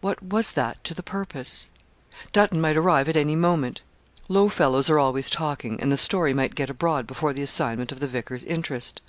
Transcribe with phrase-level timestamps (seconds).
[0.00, 1.70] What was that to the purpose?
[2.32, 3.80] Dutton might arrive at any moment.
[4.28, 8.00] Low fellows are always talking; and the story might get abroad before the assignment of
[8.00, 9.00] the vicar's interest.